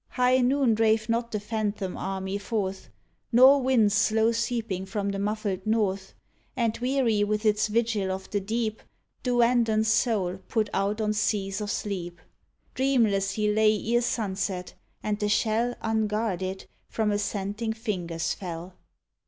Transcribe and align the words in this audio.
High 0.09 0.39
noon 0.39 0.73
drave 0.73 1.09
not 1.09 1.31
the 1.31 1.39
phantom 1.39 1.95
army 1.95 2.39
forth. 2.39 2.89
Nor 3.31 3.61
winds 3.61 3.93
slow 3.93 4.31
seeping 4.31 4.87
from 4.87 5.09
the 5.09 5.19
muffled 5.19 5.63
North, 5.63 6.15
And 6.55 6.75
weary 6.79 7.23
with 7.23 7.45
its 7.45 7.67
vigil 7.67 8.09
of 8.11 8.27
the 8.31 8.39
deep, 8.39 8.81
17 9.23 9.23
DUANDON 9.35 9.65
Duandon's 9.81 9.87
soul 9.89 10.39
put 10.47 10.71
out 10.73 11.01
on 11.01 11.13
seas 11.13 11.61
of 11.61 11.69
sleep; 11.69 12.19
Dreamless 12.73 13.33
he 13.33 13.51
lay 13.53 13.77
ere 13.93 14.01
sunset, 14.01 14.73
and 15.03 15.19
the 15.19 15.29
shell, 15.29 15.75
Unguarded, 15.83 16.65
from 16.89 17.11
assenting 17.11 17.73
fingers 17.73 18.33
fell. 18.33 18.73